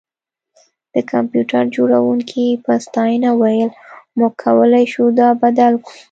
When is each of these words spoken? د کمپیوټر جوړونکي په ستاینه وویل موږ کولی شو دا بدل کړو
د 0.93 0.95
کمپیوټر 1.11 1.63
جوړونکي 1.75 2.45
په 2.63 2.71
ستاینه 2.85 3.29
وویل 3.33 3.71
موږ 4.17 4.33
کولی 4.43 4.85
شو 4.93 5.05
دا 5.19 5.29
بدل 5.41 5.73
کړو 5.85 5.93